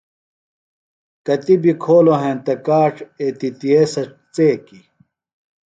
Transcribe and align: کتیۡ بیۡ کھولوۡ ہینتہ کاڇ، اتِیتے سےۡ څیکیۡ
کتیۡ 1.25 1.59
بیۡ 1.61 1.77
کھولوۡ 1.83 2.19
ہینتہ 2.21 2.55
کاڇ، 2.65 2.93
اتِیتے 3.21 3.73
سےۡ 3.93 4.09
څیکیۡ 4.33 4.85